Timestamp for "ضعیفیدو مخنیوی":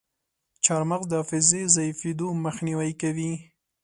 1.75-2.91